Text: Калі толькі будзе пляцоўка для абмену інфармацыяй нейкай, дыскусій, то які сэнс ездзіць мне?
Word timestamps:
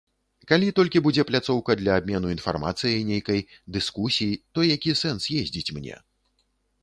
Калі 0.49 0.67
толькі 0.77 1.01
будзе 1.07 1.25
пляцоўка 1.31 1.75
для 1.81 1.97
абмену 2.01 2.31
інфармацыяй 2.37 3.05
нейкай, 3.11 3.39
дыскусій, 3.75 4.33
то 4.57 4.67
які 4.75 4.95
сэнс 5.03 5.23
ездзіць 5.43 5.73
мне? 5.79 5.95